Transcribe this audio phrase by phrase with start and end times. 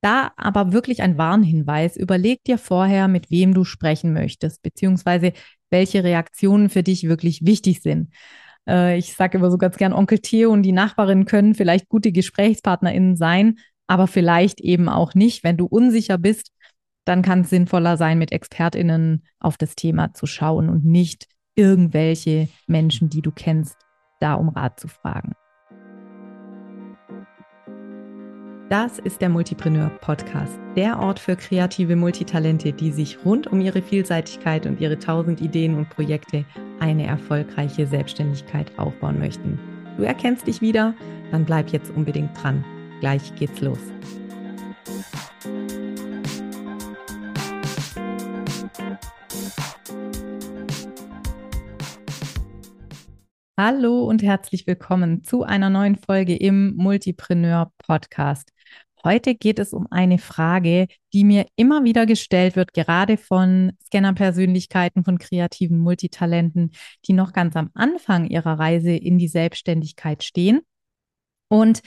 [0.00, 1.96] Da aber wirklich ein Warnhinweis.
[1.96, 5.32] Überleg dir vorher, mit wem du sprechen möchtest, beziehungsweise
[5.70, 8.12] welche Reaktionen für dich wirklich wichtig sind.
[8.68, 12.12] Äh, ich sage immer so ganz gern, Onkel Theo und die Nachbarin können vielleicht gute
[12.12, 15.42] GesprächspartnerInnen sein, aber vielleicht eben auch nicht.
[15.42, 16.52] Wenn du unsicher bist,
[17.04, 22.48] dann kann es sinnvoller sein, mit ExpertInnen auf das Thema zu schauen und nicht irgendwelche
[22.66, 23.76] Menschen, die du kennst,
[24.20, 25.32] da um Rat zu fragen.
[28.70, 33.80] Das ist der Multipreneur Podcast, der Ort für kreative Multitalente, die sich rund um ihre
[33.80, 36.44] Vielseitigkeit und ihre tausend Ideen und Projekte
[36.78, 39.58] eine erfolgreiche Selbstständigkeit aufbauen möchten.
[39.96, 40.94] Du erkennst dich wieder?
[41.30, 42.62] Dann bleib jetzt unbedingt dran.
[43.00, 43.78] Gleich geht's los.
[53.56, 58.52] Hallo und herzlich willkommen zu einer neuen Folge im Multipreneur Podcast.
[59.04, 65.04] Heute geht es um eine Frage, die mir immer wieder gestellt wird, gerade von Scanner-Persönlichkeiten,
[65.04, 66.72] von kreativen Multitalenten,
[67.06, 70.60] die noch ganz am Anfang ihrer Reise in die Selbstständigkeit stehen.
[71.48, 71.80] Und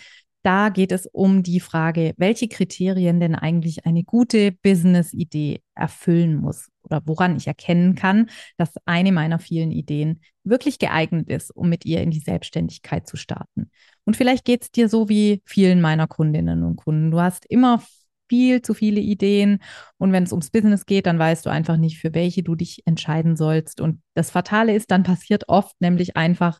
[0.43, 6.69] da geht es um die Frage, welche Kriterien denn eigentlich eine gute Business-Idee erfüllen muss
[6.83, 11.85] oder woran ich erkennen kann, dass eine meiner vielen Ideen wirklich geeignet ist, um mit
[11.85, 13.69] ihr in die Selbstständigkeit zu starten.
[14.05, 17.11] Und vielleicht geht es dir so wie vielen meiner Kundinnen und Kunden.
[17.11, 17.83] Du hast immer
[18.31, 19.59] viel zu viele Ideen
[19.97, 22.81] und wenn es ums Business geht, dann weißt du einfach nicht, für welche du dich
[22.87, 23.81] entscheiden sollst.
[23.81, 26.59] Und das Fatale ist, dann passiert oft nämlich einfach,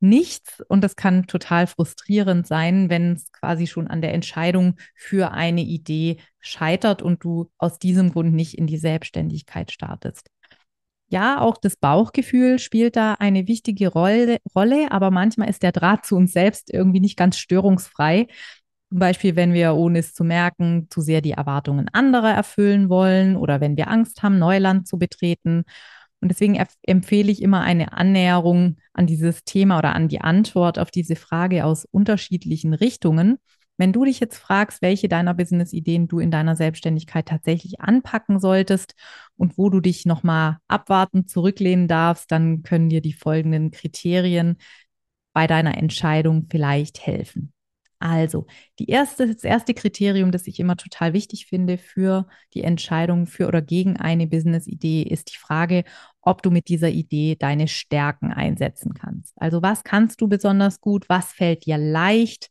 [0.00, 5.32] nichts und das kann total frustrierend sein, wenn es quasi schon an der Entscheidung für
[5.32, 10.30] eine Idee scheitert und du aus diesem Grund nicht in die Selbstständigkeit startest.
[11.08, 14.38] Ja, auch das Bauchgefühl spielt da eine wichtige Rolle,
[14.90, 18.28] aber manchmal ist der Draht zu uns selbst irgendwie nicht ganz störungsfrei.
[18.90, 23.36] Zum Beispiel, wenn wir, ohne es zu merken, zu sehr die Erwartungen anderer erfüllen wollen
[23.36, 25.64] oder wenn wir Angst haben, Neuland zu betreten
[26.20, 30.90] und deswegen empfehle ich immer eine Annäherung an dieses Thema oder an die Antwort auf
[30.90, 33.38] diese Frage aus unterschiedlichen Richtungen.
[33.78, 38.94] Wenn du dich jetzt fragst, welche deiner Business-Ideen du in deiner Selbstständigkeit tatsächlich anpacken solltest
[39.36, 44.58] und wo du dich nochmal abwartend zurücklehnen darfst, dann können dir die folgenden Kriterien
[45.32, 47.54] bei deiner Entscheidung vielleicht helfen.
[48.00, 48.46] Also,
[48.78, 53.46] die erste, das erste Kriterium, das ich immer total wichtig finde für die Entscheidung für
[53.46, 55.84] oder gegen eine Business-Idee, ist die Frage,
[56.22, 59.34] ob du mit dieser Idee deine Stärken einsetzen kannst.
[59.36, 61.10] Also, was kannst du besonders gut?
[61.10, 62.48] Was fällt dir leicht?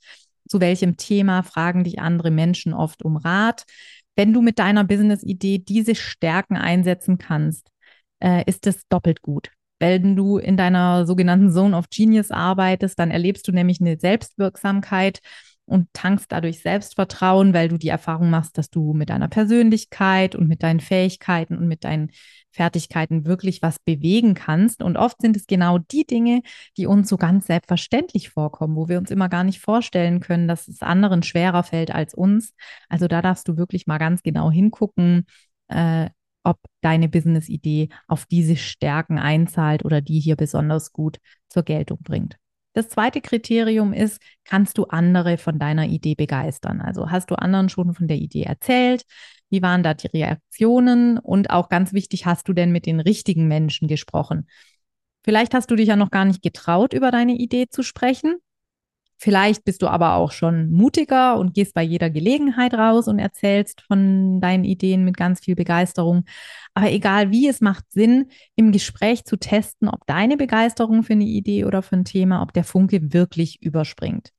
[0.47, 3.63] Zu welchem Thema fragen dich andere Menschen oft um Rat?
[4.15, 7.71] Wenn du mit deiner Business-Idee diese Stärken einsetzen kannst,
[8.19, 9.49] äh, ist es doppelt gut.
[9.79, 15.21] Wenn du in deiner sogenannten Zone of Genius arbeitest, dann erlebst du nämlich eine Selbstwirksamkeit
[15.69, 20.47] und tankst dadurch Selbstvertrauen, weil du die Erfahrung machst, dass du mit deiner Persönlichkeit und
[20.47, 22.09] mit deinen Fähigkeiten und mit deinen
[22.51, 24.81] Fertigkeiten wirklich was bewegen kannst.
[24.81, 26.41] Und oft sind es genau die Dinge,
[26.75, 30.67] die uns so ganz selbstverständlich vorkommen, wo wir uns immer gar nicht vorstellen können, dass
[30.67, 32.53] es anderen schwerer fällt als uns.
[32.89, 35.25] Also da darfst du wirklich mal ganz genau hingucken,
[35.67, 36.09] äh,
[36.49, 41.17] ob deine Business-Idee auf diese Stärken einzahlt oder die hier besonders gut
[41.47, 42.37] zur Geltung bringt.
[42.73, 46.81] Das zweite Kriterium ist, kannst du andere von deiner Idee begeistern?
[46.81, 49.03] Also hast du anderen schon von der Idee erzählt?
[49.49, 51.17] Wie waren da die Reaktionen?
[51.17, 54.47] Und auch ganz wichtig, hast du denn mit den richtigen Menschen gesprochen?
[55.23, 58.37] Vielleicht hast du dich ja noch gar nicht getraut, über deine Idee zu sprechen.
[59.21, 63.81] Vielleicht bist du aber auch schon mutiger und gehst bei jeder Gelegenheit raus und erzählst
[63.81, 66.23] von deinen Ideen mit ganz viel Begeisterung.
[66.73, 71.25] Aber egal wie, es macht Sinn, im Gespräch zu testen, ob deine Begeisterung für eine
[71.25, 74.31] Idee oder für ein Thema, ob der Funke wirklich überspringt.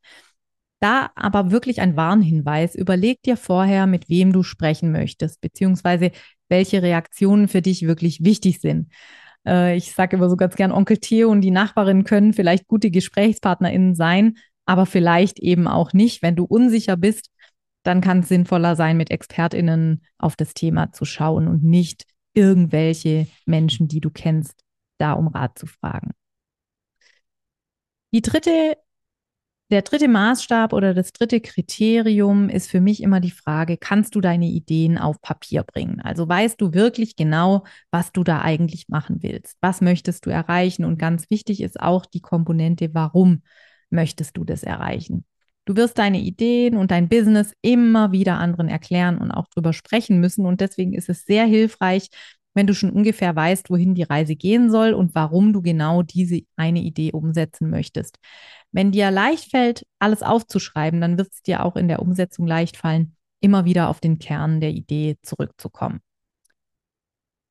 [0.81, 6.11] Da aber wirklich ein Warnhinweis, überleg dir vorher, mit wem du sprechen möchtest, beziehungsweise
[6.49, 8.91] welche Reaktionen für dich wirklich wichtig sind.
[9.47, 12.91] Äh, ich sage immer so ganz gern, Onkel Theo und die Nachbarin können vielleicht gute
[12.91, 14.39] GesprächspartnerInnen sein,
[14.71, 16.23] aber vielleicht eben auch nicht.
[16.23, 17.33] Wenn du unsicher bist,
[17.83, 23.27] dann kann es sinnvoller sein, mit ExpertInnen auf das Thema zu schauen und nicht irgendwelche
[23.47, 24.63] Menschen, die du kennst,
[24.99, 26.13] da um Rat zu fragen.
[28.13, 28.77] Die dritte,
[29.73, 34.21] der dritte Maßstab oder das dritte Kriterium ist für mich immer die Frage, kannst du
[34.21, 36.01] deine Ideen auf Papier bringen?
[36.01, 39.57] Also weißt du wirklich genau, was du da eigentlich machen willst?
[39.61, 40.85] Was möchtest du erreichen?
[40.85, 43.43] Und ganz wichtig ist auch die Komponente, warum
[43.91, 45.25] möchtest du das erreichen?
[45.67, 50.19] Du wirst deine Ideen und dein Business immer wieder anderen erklären und auch drüber sprechen
[50.19, 50.47] müssen.
[50.47, 52.09] Und deswegen ist es sehr hilfreich,
[52.55, 56.41] wenn du schon ungefähr weißt, wohin die Reise gehen soll und warum du genau diese
[56.57, 58.19] eine Idee umsetzen möchtest.
[58.73, 62.77] Wenn dir leicht fällt, alles aufzuschreiben, dann wird es dir auch in der Umsetzung leicht
[62.77, 66.01] fallen, immer wieder auf den Kern der Idee zurückzukommen.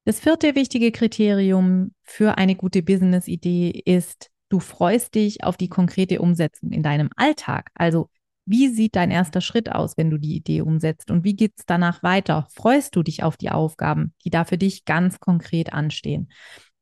[0.05, 6.21] Das vierte wichtige Kriterium für eine gute Business-Idee ist, du freust dich auf die konkrete
[6.21, 7.69] Umsetzung in deinem Alltag.
[7.75, 8.09] Also
[8.45, 11.65] wie sieht dein erster Schritt aus, wenn du die Idee umsetzt und wie geht es
[11.65, 12.47] danach weiter?
[12.55, 16.31] Freust du dich auf die Aufgaben, die da für dich ganz konkret anstehen?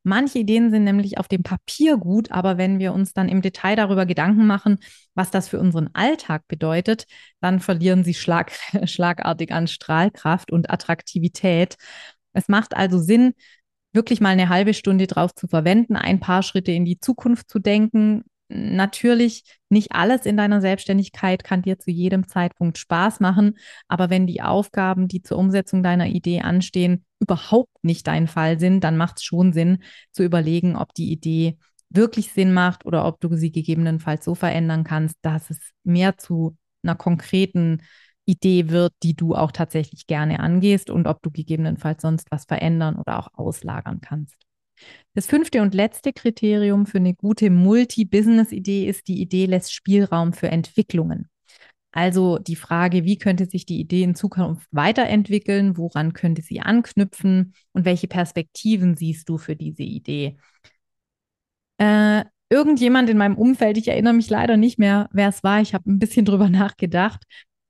[0.04, 3.76] Manche Ideen sind nämlich auf dem Papier gut, aber wenn wir uns dann im Detail
[3.76, 4.78] darüber Gedanken machen,
[5.16, 7.06] was das für unseren Alltag bedeutet,
[7.42, 8.54] dann verlieren sie schlag,
[8.86, 11.76] schlagartig an Strahlkraft und Attraktivität.
[12.32, 13.34] Es macht also Sinn,
[13.94, 17.60] wirklich mal eine halbe Stunde drauf zu verwenden, ein paar Schritte in die Zukunft zu
[17.60, 23.58] denken, Natürlich, nicht alles in deiner Selbstständigkeit kann dir zu jedem Zeitpunkt Spaß machen,
[23.90, 28.86] aber wenn die Aufgaben, die zur Umsetzung deiner Idee anstehen, überhaupt nicht dein Fall sind,
[28.86, 31.58] dann macht es schon Sinn zu überlegen, ob die Idee
[31.90, 36.56] wirklich Sinn macht oder ob du sie gegebenenfalls so verändern kannst, dass es mehr zu
[36.84, 37.82] einer konkreten
[38.28, 42.98] Idee wird, die du auch tatsächlich gerne angehst und ob du gegebenenfalls sonst was verändern
[42.98, 44.36] oder auch auslagern kannst.
[45.16, 50.50] Das fünfte und letzte Kriterium für eine gute Multi-Business-Idee ist, die Idee lässt Spielraum für
[50.50, 51.30] Entwicklungen.
[51.92, 57.54] Also die Frage, wie könnte sich die Idee in Zukunft weiterentwickeln, woran könnte sie anknüpfen
[57.74, 60.38] und welche Perspektiven siehst du für diese Idee?
[61.80, 65.74] Äh, irgendjemand in meinem Umfeld, ich erinnere mich leider nicht mehr, wer es war, ich
[65.74, 67.24] habe ein bisschen drüber nachgedacht,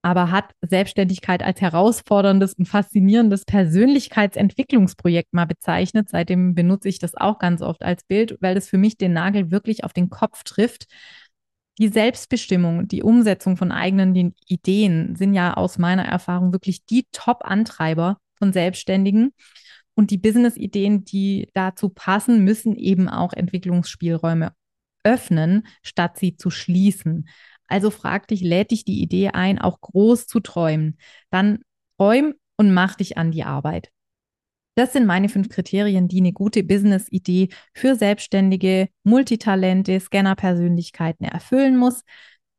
[0.07, 6.07] aber hat Selbstständigkeit als herausforderndes und faszinierendes Persönlichkeitsentwicklungsprojekt mal bezeichnet.
[6.07, 9.51] Seitdem benutze ich das auch ganz oft als Bild, weil es für mich den Nagel
[9.51, 10.85] wirklich auf den Kopf trifft.
[11.77, 18.17] Die Selbstbestimmung, die Umsetzung von eigenen Ideen sind ja aus meiner Erfahrung wirklich die Top-Antreiber
[18.35, 19.33] von Selbstständigen.
[19.93, 24.53] Und die Business-Ideen, die dazu passen, müssen eben auch Entwicklungsspielräume
[25.03, 27.27] öffnen, statt sie zu schließen.
[27.67, 30.97] Also frag dich, lädt dich die Idee ein, auch groß zu träumen.
[31.29, 31.59] Dann
[31.97, 33.91] träum und mach dich an die Arbeit.
[34.75, 42.03] Das sind meine fünf Kriterien, die eine gute Business-Idee für selbstständige Multitalente, Scanner-Persönlichkeiten erfüllen muss.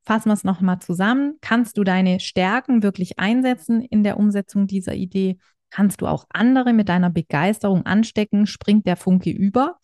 [0.05, 1.37] Fassen wir es nochmal zusammen.
[1.41, 5.39] Kannst du deine Stärken wirklich einsetzen in der Umsetzung dieser Idee?
[5.71, 8.47] Kannst du auch andere mit deiner Begeisterung anstecken?
[8.47, 9.79] Springt der Funke über?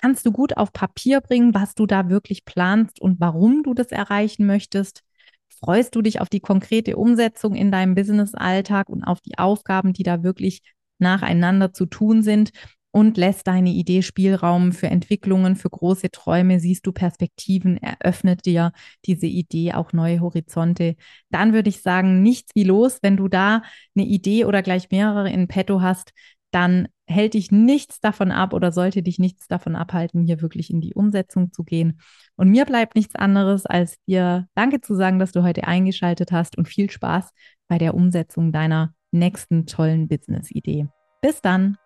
[0.00, 3.88] Kannst du gut auf Papier bringen, was du da wirklich planst und warum du das
[3.88, 5.02] erreichen möchtest.
[5.48, 10.02] Freust du dich auf die konkrete Umsetzung in deinem Business-Alltag und auf die Aufgaben, die
[10.02, 10.60] da wirklich
[10.98, 12.50] nacheinander zu tun sind?
[12.92, 18.72] Und lässt deine Idee Spielraum für Entwicklungen, für große Träume, siehst du Perspektiven, eröffnet dir
[19.04, 20.96] diese Idee auch neue Horizonte.
[21.28, 23.60] Dann würde ich sagen, nichts wie los, wenn du da
[23.94, 26.12] eine Idee oder gleich mehrere in petto hast,
[26.56, 30.80] dann hält dich nichts davon ab oder sollte dich nichts davon abhalten, hier wirklich in
[30.80, 32.00] die Umsetzung zu gehen.
[32.34, 36.56] Und mir bleibt nichts anderes, als dir Danke zu sagen, dass du heute eingeschaltet hast
[36.56, 37.30] und viel Spaß
[37.68, 40.86] bei der Umsetzung deiner nächsten tollen Business-Idee.
[41.20, 41.76] Bis dann!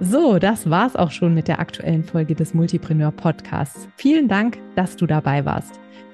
[0.00, 3.88] So, das war's auch schon mit der aktuellen Folge des Multipreneur Podcasts.
[3.96, 5.80] Vielen Dank, dass du dabei warst.